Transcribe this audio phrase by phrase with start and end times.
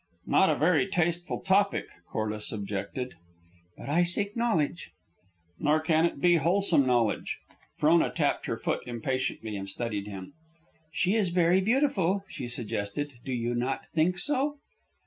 [0.25, 3.13] "Not a very tasteful topic," Corliss objected.
[3.77, 4.89] "But I seek knowledge."
[5.59, 7.37] "Nor can it be wholesome knowledge."
[7.77, 10.33] Frona tapped her foot impatiently, and studied him.
[10.91, 13.13] "She is beautiful, very beautiful," she suggested.
[13.23, 14.57] "Do you not think so?"